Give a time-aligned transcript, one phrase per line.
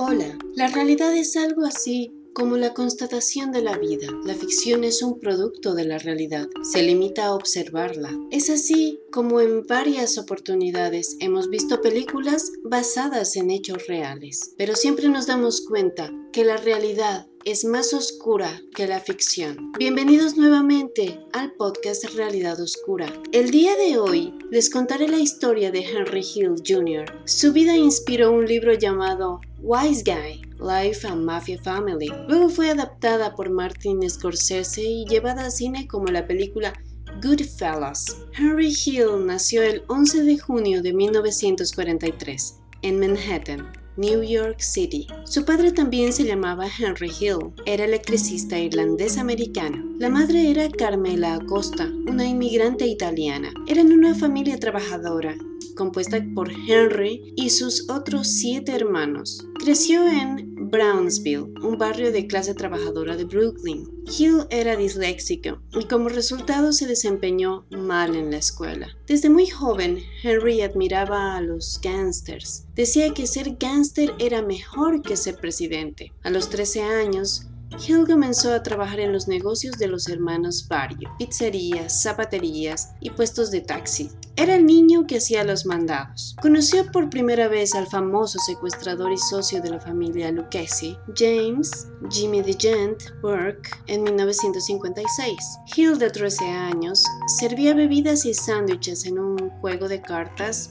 [0.00, 4.06] Hola, la realidad es algo así como la constatación de la vida.
[4.24, 8.16] La ficción es un producto de la realidad, se limita a observarla.
[8.30, 15.08] Es así como en varias oportunidades hemos visto películas basadas en hechos reales, pero siempre
[15.08, 19.72] nos damos cuenta que la realidad es más oscura que la ficción.
[19.78, 23.10] Bienvenidos nuevamente al podcast Realidad Oscura.
[23.32, 27.06] El día de hoy les contaré la historia de Henry Hill Jr.
[27.24, 32.12] Su vida inspiró un libro llamado Wise Guy, Life and Mafia Family.
[32.28, 36.74] Luego fue adaptada por Martin Scorsese y llevada a cine como la película
[37.22, 38.14] Goodfellas.
[38.36, 43.77] Henry Hill nació el 11 de junio de 1943 en Manhattan.
[43.98, 45.08] New York City.
[45.24, 49.84] Su padre también se llamaba Henry Hill, era electricista irlandés-americano.
[49.98, 53.50] La madre era Carmela Acosta, una inmigrante italiana.
[53.66, 55.34] Eran una familia trabajadora
[55.76, 59.46] compuesta por Henry y sus otros siete hermanos.
[59.58, 63.88] Creció en Brownsville, un barrio de clase trabajadora de Brooklyn.
[64.06, 68.88] Hill era disléxico y como resultado se desempeñó mal en la escuela.
[69.06, 72.66] Desde muy joven, Henry admiraba a los gángsters.
[72.74, 76.12] Decía que ser gángster era mejor que ser presidente.
[76.22, 77.47] A los 13 años,
[77.86, 83.50] Hill comenzó a trabajar en los negocios de los hermanos Vario, pizzerías, zapaterías y puestos
[83.50, 84.10] de taxi.
[84.36, 86.36] Era el niño que hacía los mandados.
[86.40, 92.42] Conoció por primera vez al famoso secuestrador y socio de la familia Lucchesi, James Jimmy
[92.42, 95.36] DeGent Burke, en 1956.
[95.76, 97.04] Hill, de 13 años,
[97.38, 100.70] servía bebidas y sándwiches en un juego de cartas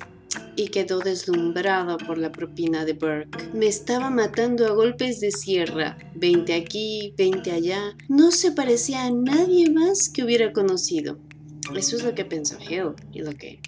[0.55, 3.49] y quedó deslumbrado por la propina de Burke.
[3.53, 7.95] Me estaba matando a golpes de sierra, 20 aquí, 20 allá.
[8.09, 11.19] No se parecía a nadie más que hubiera conocido.
[11.75, 13.59] Eso es lo que pensó Hill y lo que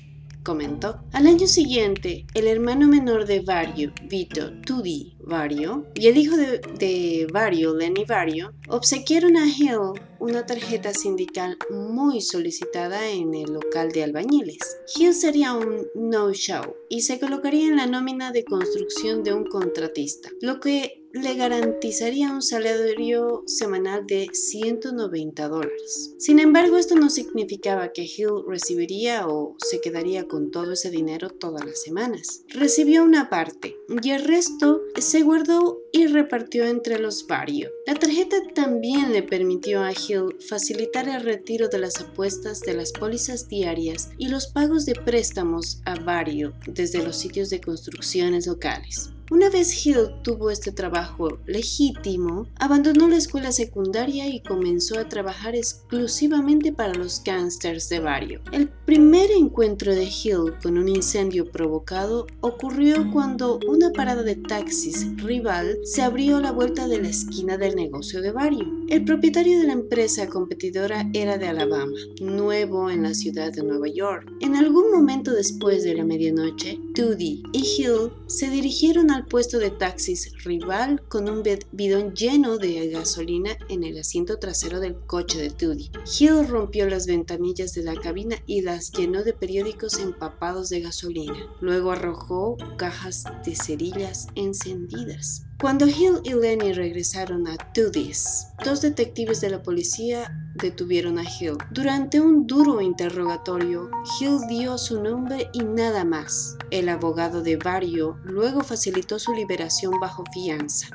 [0.49, 0.99] comentó.
[1.13, 6.59] Al año siguiente, el hermano menor de Vario, Vito Tudi Vario, y el hijo de,
[6.79, 13.91] de Vario, Lenny Vario, obsequiaron a Hill una tarjeta sindical muy solicitada en el local
[13.91, 14.57] de albañiles.
[14.95, 20.29] Hill sería un no-show y se colocaría en la nómina de construcción de un contratista,
[20.41, 26.13] lo que le garantizaría un salario semanal de 190 dólares.
[26.19, 31.29] Sin embargo, esto no significaba que Hill recibiría o se quedaría con todo ese dinero
[31.29, 32.43] todas las semanas.
[32.49, 37.71] Recibió una parte y el resto se guardó y repartió entre los varios.
[37.87, 42.91] La tarjeta también le permitió a Hill facilitar el retiro de las apuestas de las
[42.91, 49.09] pólizas diarias y los pagos de préstamos a varios desde los sitios de construcciones locales.
[49.31, 55.55] Una vez Hill tuvo este trabajo legítimo, abandonó la escuela secundaria y comenzó a trabajar
[55.55, 58.41] exclusivamente para los gangsters de barrio.
[58.51, 65.15] El primer encuentro de Hill con un incendio provocado ocurrió cuando una parada de taxis
[65.17, 68.65] rival se abrió a la vuelta de la esquina del negocio de barrio.
[68.87, 73.89] El propietario de la empresa competidora era de Alabama, nuevo en la ciudad de Nueva
[73.89, 74.27] York.
[74.39, 79.71] En algún momento después de la medianoche, Tudy y Hill se dirigieron a puesto de
[79.71, 85.49] taxis rival con un bidón lleno de gasolina en el asiento trasero del coche de
[85.49, 85.91] Tudy.
[86.19, 91.33] Hill rompió las ventanillas de la cabina y las llenó de periódicos empapados de gasolina.
[91.61, 95.48] Luego arrojó cajas de cerillas encendidas.
[95.61, 101.57] Cuando Hill y Lenny regresaron a Tudy's, dos detectives de la policía detuvieron a Hill.
[101.71, 103.89] Durante un duro interrogatorio,
[104.21, 106.55] Hill dio su nombre y nada más.
[106.71, 110.87] El abogado de Barrio luego facilitó su liberación bajo fianza.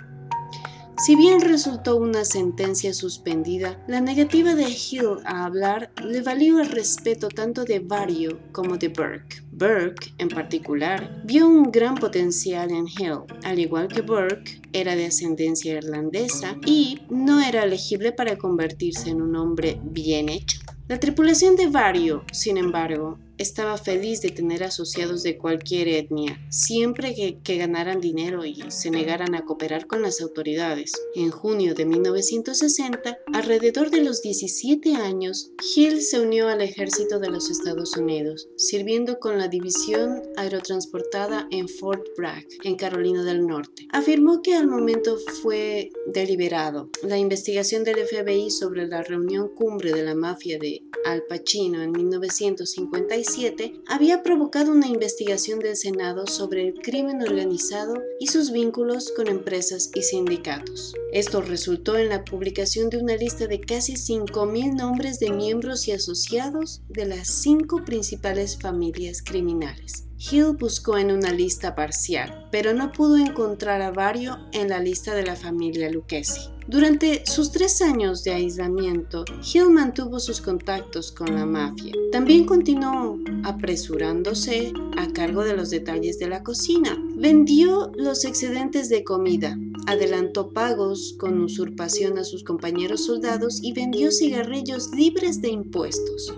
[0.96, 6.70] Si bien resultó una sentencia suspendida, la negativa de Hill a hablar le valió el
[6.70, 9.43] respeto tanto de Barrio como de Burke.
[9.56, 13.20] Burke, en particular, vio un gran potencial en Hill.
[13.44, 19.22] Al igual que Burke, era de ascendencia irlandesa y no era elegible para convertirse en
[19.22, 20.58] un hombre bien hecho.
[20.88, 27.14] La tripulación de Vario, sin embargo, estaba feliz de tener asociados de cualquier etnia, siempre
[27.14, 30.92] que, ganaran dinero y se negaran a cooperar con las autoridades.
[31.14, 37.30] En junio de 1960, alrededor de los 17 años, Hill se unió al ejército de
[37.30, 43.86] los Estados Unidos, sirviendo con la división aerotransportada en Fort Bragg, en Carolina del Norte.
[43.92, 46.90] Afirmó que al momento fue deliberado.
[47.02, 51.92] La investigación del FBI sobre la reunión cumbre de la mafia de Al Pacino en
[51.92, 59.12] 1956 2017 había provocado una investigación del Senado sobre el crimen organizado y sus vínculos
[59.16, 60.94] con empresas y sindicatos.
[61.12, 65.92] Esto resultó en la publicación de una lista de casi 5.000 nombres de miembros y
[65.92, 70.04] asociados de las cinco principales familias criminales.
[70.16, 75.14] Hill buscó en una lista parcial, pero no pudo encontrar a Vario en la lista
[75.14, 76.53] de la familia Lucchesi.
[76.66, 81.92] Durante sus tres años de aislamiento, Hill mantuvo sus contactos con la mafia.
[82.10, 86.96] También continuó apresurándose a cargo de los detalles de la cocina.
[87.16, 94.10] Vendió los excedentes de comida, adelantó pagos con usurpación a sus compañeros soldados y vendió
[94.10, 96.34] cigarrillos libres de impuestos.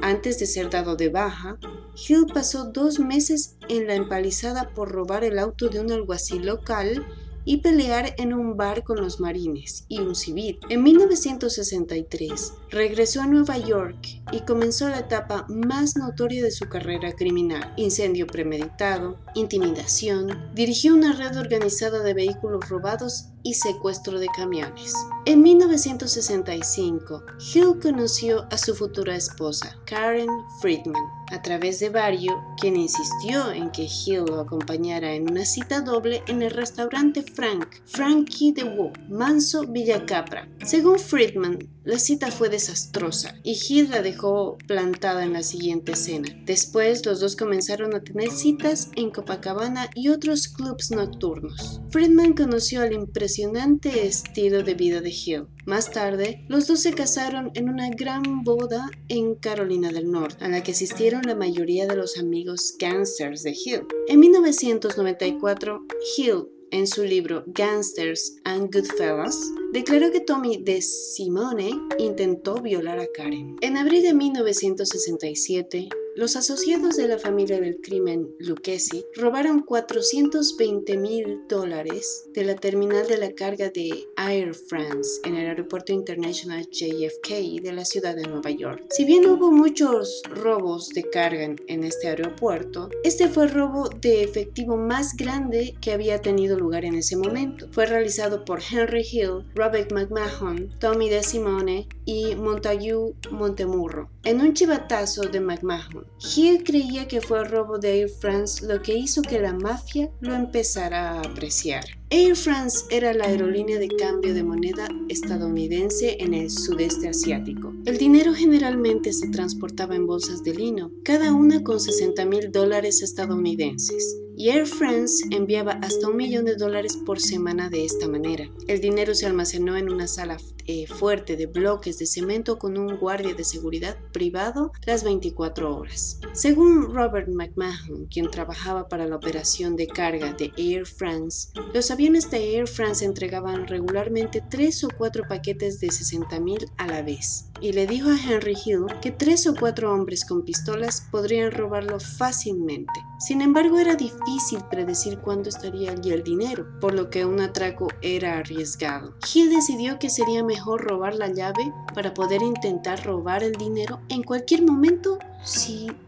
[0.00, 1.58] Antes de ser dado de baja,
[1.96, 7.04] Hill pasó dos meses en la empalizada por robar el auto de un alguacil local
[7.44, 10.58] y pelear en un bar con los marines y un civil.
[10.68, 17.12] En 1963 regresó a Nueva York y comenzó la etapa más notoria de su carrera
[17.12, 17.72] criminal.
[17.76, 24.94] Incendio premeditado, intimidación, dirigió una red organizada de vehículos robados y secuestro de camiones.
[25.26, 30.28] En 1965, Hill conoció a su futura esposa, Karen
[30.60, 35.82] Friedman, a través de Vario, quien insistió en que Hill lo acompañara en una cita
[35.82, 40.48] doble en el restaurante Frank, Frankie de Woo, Manso Villacapra.
[40.64, 46.28] Según Friedman, la cita fue desastrosa y Hill la dejó plantada en la siguiente escena.
[46.46, 51.82] Después, los dos comenzaron a tener citas en Copacabana y otros clubs nocturnos.
[51.90, 53.33] Friedman conoció al impresionante
[53.82, 55.46] estilo de vida de Hill.
[55.66, 60.48] Más tarde, los dos se casaron en una gran boda en Carolina del Norte, a
[60.48, 63.86] la que asistieron la mayoría de los amigos gangsters de Hill.
[64.08, 65.82] En 1994,
[66.16, 69.38] Hill en su libro Gangsters and Goodfellas,
[69.72, 73.56] declaró que Tommy de Simone intentó violar a Karen.
[73.60, 81.40] En abril de 1967, los asociados de la familia del crimen Lucchesi robaron 420 mil
[81.48, 87.60] dólares de la terminal de la carga de Air France en el aeropuerto internacional JFK
[87.62, 88.84] de la ciudad de Nueva York.
[88.90, 94.22] Si bien hubo muchos robos de carga en este aeropuerto, este fue el robo de
[94.22, 97.66] efectivo más grande que había tenido lugar en ese momento.
[97.72, 104.10] Fue realizado por Henry Hill, Robert McMahon, Tommy DeSimone y Montague Montemurro.
[104.24, 106.03] En un chivatazo de McMahon,
[106.36, 110.10] Hill creía que fue el robo de Air France lo que hizo que la mafia
[110.20, 111.84] lo empezara a apreciar.
[112.10, 117.74] Air France era la aerolínea de cambio de moneda estadounidense en el sudeste asiático.
[117.84, 123.02] El dinero generalmente se transportaba en bolsas de lino, cada una con 60 mil dólares
[123.02, 128.48] estadounidenses y Air France enviaba hasta un millón de dólares por semana de esta manera.
[128.66, 130.36] El dinero se almacenó en una sala
[130.66, 136.20] eh, fuerte de bloques de cemento con un guardia de seguridad privado las 24 horas.
[136.32, 142.30] Según Robert McMahon, quien trabajaba para la operación de carga de Air France, los aviones
[142.30, 147.50] de Air France entregaban regularmente tres o cuatro paquetes de 60 mil a la vez
[147.64, 151.98] y le dijo a Henry Hill que tres o cuatro hombres con pistolas podrían robarlo
[151.98, 152.92] fácilmente.
[153.18, 157.88] Sin embargo, era difícil predecir cuándo estaría allí el dinero, por lo que un atraco
[158.02, 159.14] era arriesgado.
[159.32, 164.22] Hill decidió que sería mejor robar la llave para poder intentar robar el dinero en
[164.24, 165.18] cualquier momento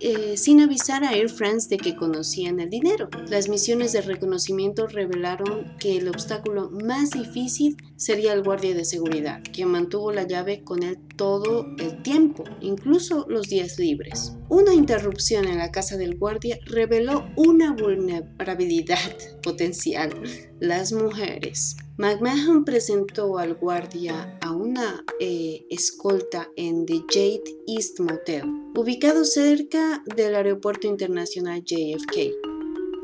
[0.00, 3.10] eh, sin avisar a Air France de que conocían el dinero.
[3.28, 9.42] Las misiones de reconocimiento revelaron que el obstáculo más difícil sería el guardia de seguridad,
[9.52, 14.34] quien mantuvo la llave con él todo el tiempo, incluso los días libres.
[14.48, 20.14] Una interrupción en la casa del guardia reveló una vulnerabilidad potencial,
[20.60, 21.76] las mujeres.
[21.98, 28.42] McMahon presentó al guardia a una eh, escolta en The Jade East Motel,
[28.76, 32.34] ubicado cerca del aeropuerto internacional JFK.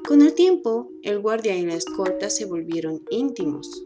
[0.07, 3.83] Con el tiempo, el guardia y la escolta se volvieron íntimos.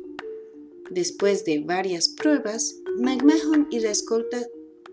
[0.90, 4.42] Después de varias pruebas, McMahon y la escolta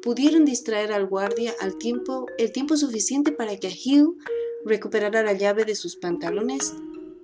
[0.04, 1.76] pudieron distraer al guardia al
[2.38, 4.10] el tiempo suficiente para que Hill
[4.64, 6.76] recuperara la llave de sus pantalones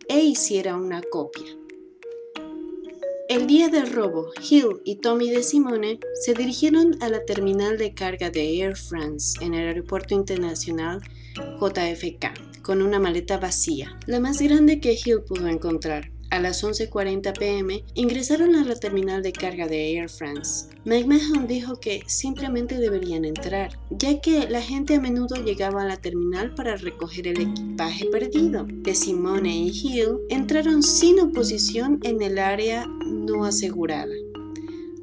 [0.07, 1.58] e hiciera una copia.
[3.29, 7.93] El día del robo, Hill y Tommy de Simone se dirigieron a la terminal de
[7.93, 10.99] carga de Air France en el aeropuerto internacional
[11.61, 16.09] JFK con una maleta vacía, la más grande que Hill pudo encontrar.
[16.31, 20.67] A las 11.40 pm ingresaron a la terminal de carga de Air France.
[20.85, 25.97] McMahon dijo que simplemente deberían entrar, ya que la gente a menudo llegaba a la
[25.97, 28.67] terminal para recoger el equipaje perdido.
[28.69, 34.13] De Simone y Hill entraron sin oposición en el área no asegurada.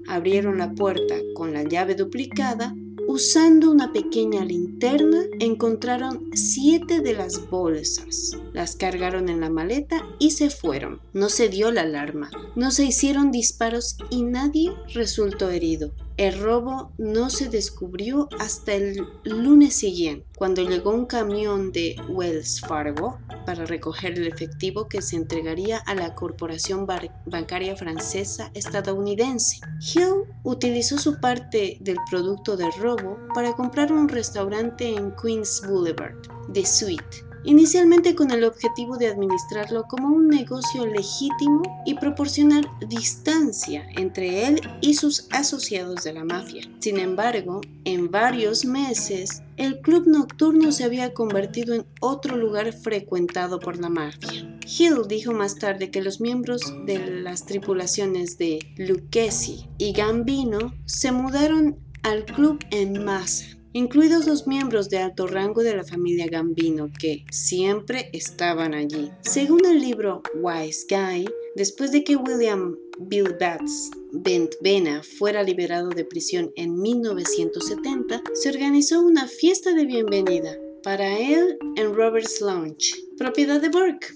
[0.06, 2.72] Abrieron la puerta con la llave duplicada
[3.08, 8.32] Usando una pequeña linterna, encontraron siete de las bolsas.
[8.52, 11.00] Las cargaron en la maleta y se fueron.
[11.12, 15.92] No se dio la alarma, no se hicieron disparos y nadie resultó herido.
[16.16, 22.62] El robo no se descubrió hasta el lunes siguiente, cuando llegó un camión de Wells
[22.62, 26.86] Fargo para recoger el efectivo que se entregaría a la corporación
[27.26, 29.60] bancaria francesa estadounidense.
[29.94, 36.16] Hill utilizó su parte del producto del robo para comprar un restaurante en Queens Boulevard,
[36.50, 43.86] The Suite, inicialmente con el objetivo de administrarlo como un negocio legítimo y proporcionar distancia
[43.96, 46.68] entre él y sus asociados de la mafia.
[46.80, 53.60] Sin embargo, en varios meses, el club nocturno se había convertido en otro lugar frecuentado
[53.60, 54.58] por la mafia.
[54.66, 61.12] Hill dijo más tarde que los miembros de las tripulaciones de Lucchesi y Gambino se
[61.12, 66.88] mudaron al club en masa incluidos los miembros de alto rango de la familia Gambino
[66.98, 69.10] que siempre estaban allí.
[69.20, 76.06] Según el libro Wise Guy, después de que William Bill Batts Bentvena fuera liberado de
[76.06, 83.60] prisión en 1970, se organizó una fiesta de bienvenida para él en Robert's Lounge, propiedad
[83.60, 84.06] de Burke.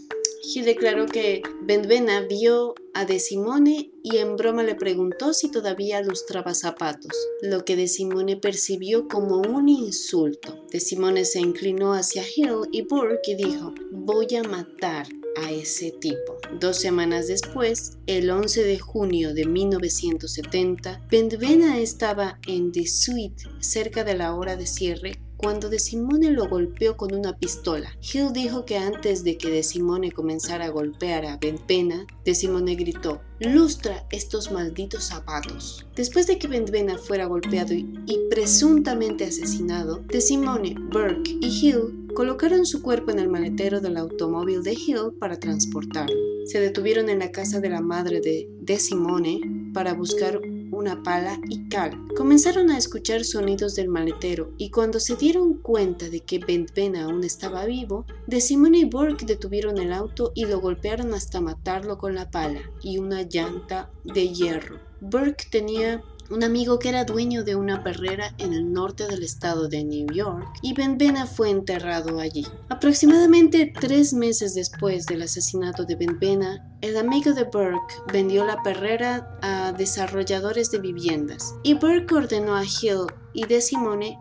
[0.43, 6.01] Hill declaró que Benvena vio a De Simone y en broma le preguntó si todavía
[6.03, 10.65] lustraba zapatos, lo que De Simone percibió como un insulto.
[10.71, 15.07] De Simone se inclinó hacia Hill y Burke y dijo, voy a matar
[15.37, 16.39] a ese tipo.
[16.59, 24.05] Dos semanas después, el 11 de junio de 1970, Benvena estaba en The Suite cerca
[24.05, 27.97] de la hora de cierre cuando De Simone lo golpeó con una pistola.
[28.03, 32.35] Hill dijo que antes de que De Simone comenzara a golpear a Ben Pena, De
[32.35, 35.87] Simone gritó, lustra estos malditos zapatos.
[35.97, 37.89] Después de que Ben Pena fuera golpeado y,
[38.29, 44.63] presuntamente asesinado, De Simone, Burke y Hill colocaron su cuerpo en el maletero del automóvil
[44.63, 46.17] de Hill para transportarlo.
[46.45, 49.41] Se detuvieron en la casa de la madre de De Simone
[49.73, 50.39] para buscar
[50.81, 52.09] una pala y cal.
[52.17, 57.23] Comenzaron a escuchar sonidos del maletero y cuando se dieron cuenta de que Ben aún
[57.23, 62.15] estaba vivo, De Simone y Burke detuvieron el auto y lo golpearon hasta matarlo con
[62.15, 64.79] la pala y una llanta de hierro.
[65.03, 69.69] Burke tenía un amigo que era dueño de una perrera en el norte del estado
[69.69, 72.47] de New York, y Ben Bena fue enterrado allí.
[72.69, 78.63] Aproximadamente tres meses después del asesinato de Ben Bena, el amigo de Burke vendió la
[78.63, 84.17] perrera a desarrolladores de viviendas, y Burke ordenó a Hill y de Simone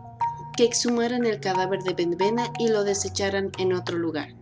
[0.56, 4.34] que exhumaran el cadáver de Ben Bena y lo desecharan en otro lugar.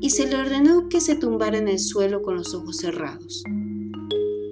[0.00, 3.44] y se le ordenó que se tumbara en el suelo con los ojos cerrados.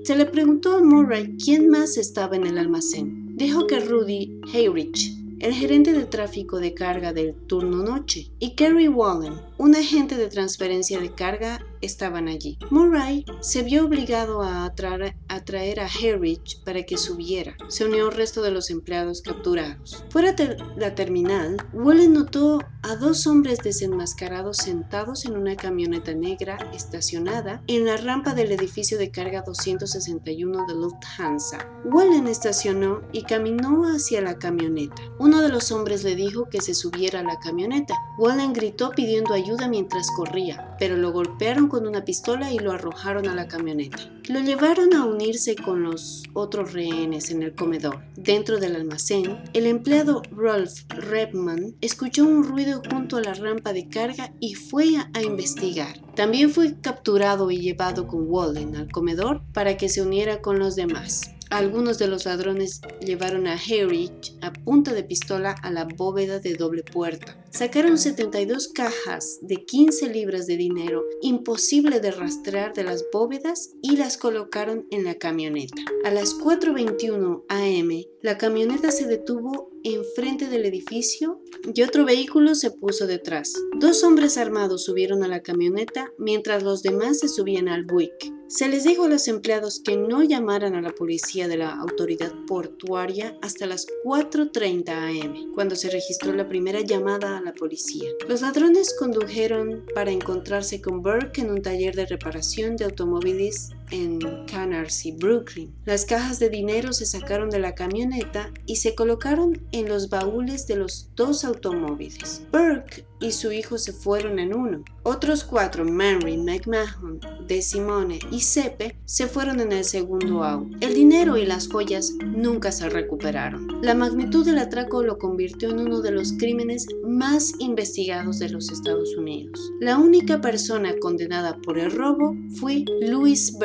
[0.04, 3.36] Se le preguntó a Murray quién más estaba en el almacén.
[3.36, 8.88] Dijo que Rudy Heyrich, el gerente de tráfico de carga del turno noche, y Kerry
[8.88, 12.58] Wallen, un agente de transferencia de carga estaban allí.
[12.70, 17.56] Murray se vio obligado a atraer, a Herridge para que subiera.
[17.68, 20.04] Se unió al resto de los empleados capturados.
[20.10, 26.58] Fuera de la terminal, Wallen notó a dos hombres desenmascarados sentados en una camioneta negra
[26.74, 31.58] estacionada en la rampa del edificio de carga 261 de Lufthansa.
[31.84, 35.02] Wallen estacionó y caminó hacia la camioneta.
[35.18, 37.94] Uno de los hombres le dijo que se subiera a la camioneta.
[38.18, 40.76] Wallen gritó pidiendo ayuda mientras corría.
[40.78, 43.98] pero lo golpearon con una pistola y lo arrojaron a la camioneta.
[44.28, 48.02] Lo llevaron a unirse con los otros rehenes en el comedor.
[48.16, 53.88] Dentro del almacén, el empleado Rolf Redman escuchó un ruido junto a la rampa de
[53.88, 56.00] carga y fue a, investigar.
[56.14, 60.76] También fue capturado y llevado con Walden al comedor para que se uniera con los
[60.76, 61.33] demás.
[61.54, 66.54] Algunos de los ladrones llevaron a Heinrich a punta de pistola a la bóveda de
[66.54, 67.40] doble puerta.
[67.50, 73.96] Sacaron 72 cajas de 15 libras de dinero, imposible de rastrear de las bóvedas, y
[73.96, 75.80] las colocaron en la camioneta.
[76.04, 81.40] A las 4.21 am, la camioneta se detuvo enfrente del edificio
[81.72, 83.52] y otro vehículo se puso detrás.
[83.78, 88.33] Dos hombres armados subieron a la camioneta mientras los demás se subían al Buick.
[88.46, 92.32] Se les dijo a los empleados que no llamaran a la policía de la autoridad
[92.46, 98.10] portuaria hasta las 4.30 am, cuando se registró la primera llamada a la policía.
[98.28, 104.18] Los ladrones condujeron para encontrarse con Burke en un taller de reparación de automóviles en
[104.46, 105.72] Canarsie, Brooklyn.
[105.84, 110.66] Las cajas de dinero se sacaron de la camioneta y se colocaron en los baúles
[110.66, 112.42] de los dos automóviles.
[112.50, 114.84] Burke y su hijo se fueron en uno.
[115.02, 120.76] Otros cuatro, Mary, McMahon, De Simone y Sepe, se fueron en el segundo auto.
[120.80, 123.80] El dinero y las joyas nunca se recuperaron.
[123.82, 128.70] La magnitud del atraco lo convirtió en uno de los crímenes más investigados de los
[128.70, 129.72] Estados Unidos.
[129.80, 133.56] La única persona condenada por el robo fue Louis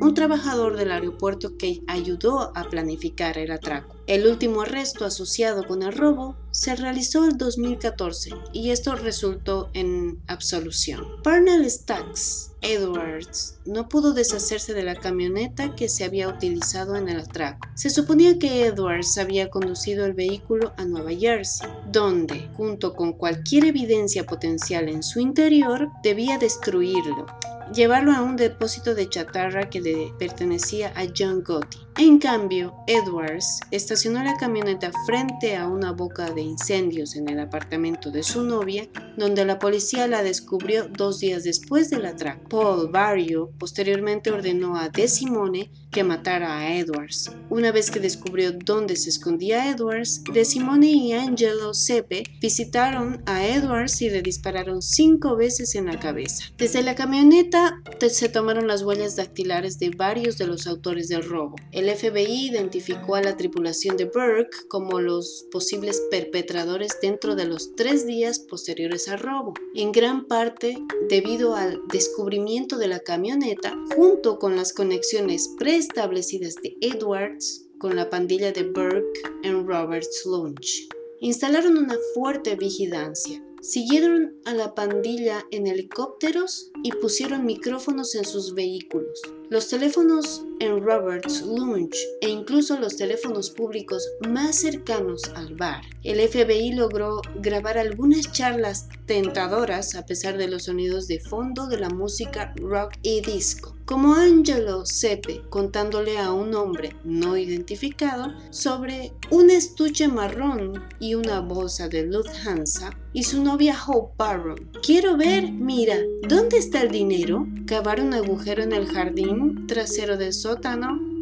[0.00, 3.96] Un trabajador del aeropuerto que ayudó a planificar el atraco.
[4.06, 10.20] El último arresto asociado con el robo se realizó en 2014 y esto resultó en
[10.26, 11.06] absolución.
[11.22, 17.20] Parnell Stacks Edwards no pudo deshacerse de la camioneta que se había utilizado en el
[17.20, 17.68] atraco.
[17.74, 23.64] Se suponía que Edwards había conducido el vehículo a Nueva Jersey, donde, junto con cualquier
[23.66, 27.26] evidencia potencial en su interior, debía destruirlo
[27.74, 31.78] llevarlo a un depósito de chatarra que le pertenecía a John Gotti.
[31.98, 38.10] En cambio, Edwards estacionó la camioneta frente a una boca de incendios en el apartamento
[38.10, 42.48] de su novia, donde la policía la descubrió dos días después del atraco.
[42.48, 47.30] Paul Barrio posteriormente ordenó a De Simone que matara a Edwards.
[47.50, 53.44] Una vez que descubrió dónde se escondía Edwards, De Simone y Angelo Sepe visitaron a
[53.44, 56.44] Edwards y le dispararon cinco veces en la cabeza.
[56.56, 57.59] Desde la camioneta
[58.08, 61.56] se tomaron las huellas dactilares de varios de los autores del robo.
[61.72, 67.74] El FBI identificó a la tripulación de Burke como los posibles perpetradores dentro de los
[67.76, 74.38] tres días posteriores al robo, en gran parte debido al descubrimiento de la camioneta junto
[74.38, 80.88] con las conexiones preestablecidas de Edwards con la pandilla de Burke en Roberts Launch.
[81.20, 88.54] Instalaron una fuerte vigilancia Siguieron a la pandilla en helicópteros y pusieron micrófonos en sus
[88.54, 89.20] vehículos.
[89.50, 95.82] Los teléfonos en Roberts Lunch e incluso los teléfonos públicos más cercanos al bar.
[96.04, 101.80] El FBI logró grabar algunas charlas tentadoras a pesar de los sonidos de fondo de
[101.80, 109.12] la música rock y disco como Angelo Sepe contándole a un hombre no identificado sobre
[109.32, 114.70] un estuche marrón y una bolsa de Lufthansa y su novia Hope Barron.
[114.86, 115.96] Quiero ver, mira,
[116.28, 117.48] ¿dónde está el dinero?
[117.66, 120.32] Cavar un agujero en el jardín trasero del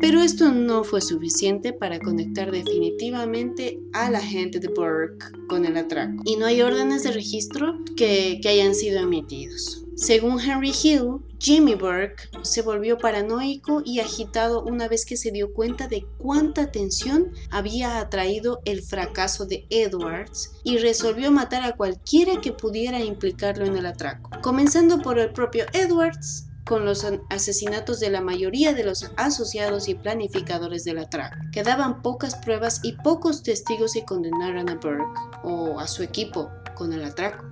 [0.01, 5.77] pero esto no fue suficiente para conectar definitivamente a la gente de Burke con el
[5.77, 6.23] atraco.
[6.25, 9.85] Y no hay órdenes de registro que, que hayan sido emitidos.
[9.97, 15.53] Según Henry Hill, Jimmy Burke se volvió paranoico y agitado una vez que se dio
[15.53, 22.41] cuenta de cuánta atención había atraído el fracaso de Edwards y resolvió matar a cualquiera
[22.41, 28.11] que pudiera implicarlo en el atraco, comenzando por el propio Edwards con los asesinatos de
[28.11, 31.39] la mayoría de los asociados y planificadores del atraco.
[31.51, 36.93] Quedaban pocas pruebas y pocos testigos que condenaran a Burke o a su equipo con
[36.93, 37.47] el atraco.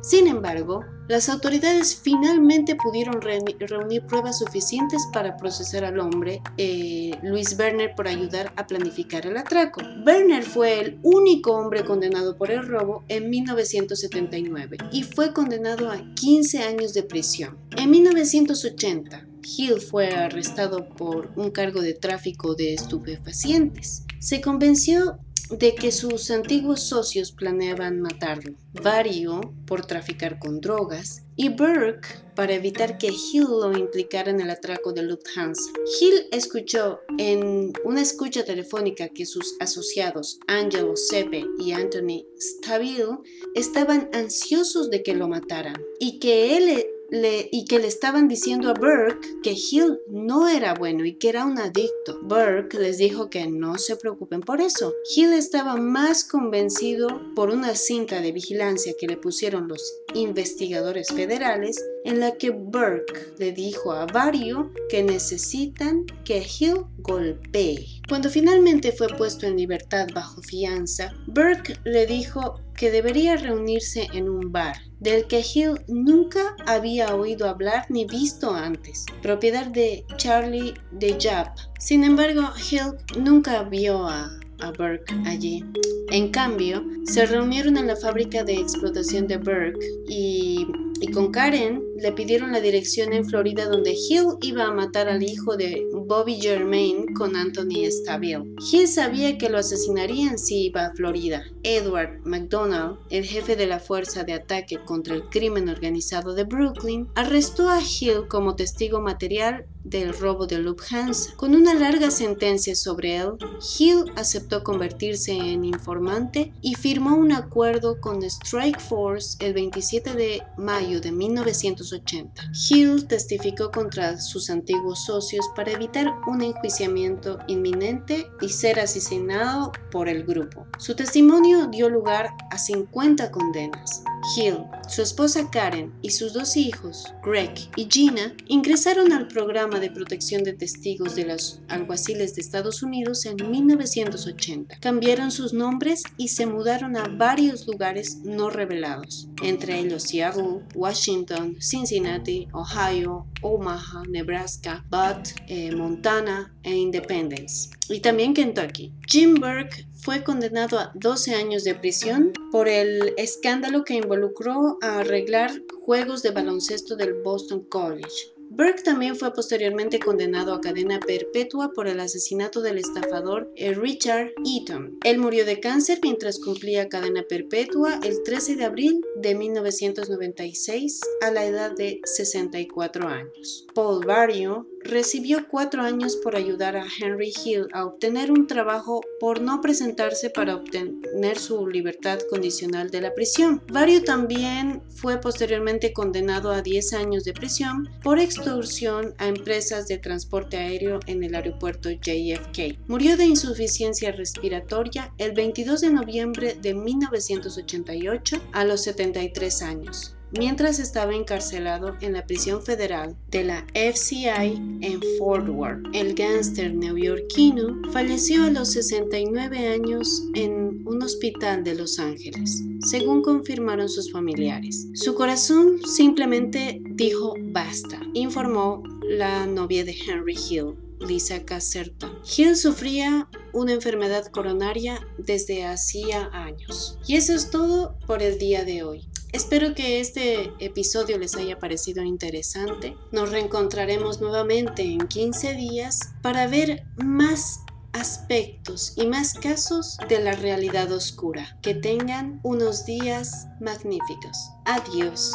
[0.00, 7.58] Sin embargo, las autoridades finalmente pudieron reunir pruebas suficientes para procesar al hombre, eh, Luis
[7.58, 9.80] Werner, por ayudar a planificar el atraco.
[10.06, 15.98] Werner fue el único hombre condenado por el robo en 1979 y fue condenado a
[16.14, 17.56] 15 años de prisión.
[17.76, 24.04] En 1980, Hill fue arrestado por un cargo de tráfico de estupefacientes.
[24.20, 25.18] Se convenció
[25.50, 32.54] de que sus antiguos socios planeaban matarlo, Vario por traficar con drogas y Burke para
[32.54, 35.70] evitar que Hill lo implicara en el atraco de Lufthansa.
[36.00, 43.18] Hill escuchó en una escucha telefónica que sus asociados Angelo Sepe y Anthony Stabile
[43.54, 48.74] estaban ansiosos de que lo mataran y que él y que le estaban diciendo a
[48.74, 52.20] Burke que Hill no era bueno y que era un adicto.
[52.22, 54.92] Burke les dijo que no se preocupen por eso.
[55.14, 59.82] Hill estaba más convencido por una cinta de vigilancia que le pusieron los
[60.14, 67.97] investigadores federales en la que Burke le dijo a Vario que necesitan que Hill golpee.
[68.08, 74.30] Cuando finalmente fue puesto en libertad bajo fianza, Burke le dijo que debería reunirse en
[74.30, 80.72] un bar del que Hill nunca había oído hablar ni visto antes, propiedad de Charlie
[80.92, 81.54] de Jap.
[81.78, 85.62] Sin embargo, Hill nunca vio a, a Burke allí.
[86.10, 90.66] En cambio, se reunieron en la fábrica de explotación de Burke y
[91.00, 95.22] y con Karen le pidieron la dirección en Florida donde Hill iba a matar al
[95.22, 98.54] hijo de Bobby Germain con Anthony Stabile.
[98.72, 101.44] Hill sabía que lo asesinarían si iba a Florida.
[101.62, 107.08] Edward McDonald, el jefe de la fuerza de ataque contra el crimen organizado de Brooklyn,
[107.14, 111.34] arrestó a Hill como testigo material del robo de Lufthansa.
[111.36, 113.32] Con una larga sentencia sobre él,
[113.78, 120.42] Hill aceptó convertirse en informante y firmó un acuerdo con Strike Force el 27 de
[120.56, 122.50] mayo de 1980.
[122.68, 130.08] Hill testificó contra sus antiguos socios para evitar un enjuiciamiento inminente y ser asesinado por
[130.08, 130.66] el grupo.
[130.78, 134.02] Su testimonio dio lugar a 50 condenas.
[134.36, 139.90] Hill, su esposa Karen y sus dos hijos, Greg y Gina, ingresaron al programa de
[139.90, 144.78] protección de testigos de los alguaciles de Estados Unidos en 1980.
[144.80, 151.56] Cambiaron sus nombres y se mudaron a varios lugares no revelados, entre ellos Seattle, Washington,
[151.60, 158.92] Cincinnati, Ohio, Omaha, Nebraska, Butte, eh, Montana e Independence, y también Kentucky.
[159.06, 165.00] Jim Burke fue condenado a 12 años de prisión por el escándalo que involucró a
[165.00, 168.38] arreglar juegos de baloncesto del Boston College.
[168.50, 174.98] Burke también fue posteriormente condenado a cadena perpetua por el asesinato del estafador Richard Eaton.
[175.04, 181.30] Él murió de cáncer mientras cumplía cadena perpetua el 13 de abril de 1996 a
[181.30, 183.66] la edad de 64 años.
[183.74, 189.40] Paul Barrio recibió cuatro años por ayudar a Henry Hill a obtener un trabajo por
[189.40, 193.62] no presentarse para obtener su libertad condicional de la prisión.
[193.72, 199.98] Barrio también fue posteriormente condenado a 10 años de prisión por extorsión a empresas de
[199.98, 202.78] transporte aéreo en el aeropuerto JFK.
[202.86, 210.78] Murió de insuficiencia respiratoria el 22 de noviembre de 1988 a los 73 años mientras
[210.78, 215.86] estaba encarcelado en la prisión federal de la FCI en Fort Worth.
[215.92, 223.22] El gángster neoyorquino falleció a los 69 años en un hospital de Los Ángeles, según
[223.22, 224.88] confirmaron sus familiares.
[224.94, 232.10] Su corazón simplemente dijo basta, informó la novia de Henry Hill, Lisa Caserta.
[232.36, 236.98] Hill sufría una enfermedad coronaria desde hacía años.
[237.06, 239.07] Y eso es todo por el día de hoy.
[239.32, 242.96] Espero que este episodio les haya parecido interesante.
[243.12, 247.60] Nos reencontraremos nuevamente en 15 días para ver más
[247.92, 251.58] aspectos y más casos de la realidad oscura.
[251.60, 254.50] Que tengan unos días magníficos.
[254.64, 255.32] Adiós.